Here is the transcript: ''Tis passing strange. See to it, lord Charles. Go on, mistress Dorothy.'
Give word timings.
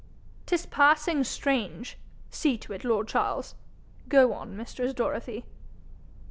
''Tis 0.47 0.65
passing 0.65 1.23
strange. 1.23 1.99
See 2.31 2.57
to 2.57 2.73
it, 2.73 2.83
lord 2.83 3.07
Charles. 3.07 3.53
Go 4.09 4.33
on, 4.33 4.57
mistress 4.57 4.95
Dorothy.' 4.95 5.45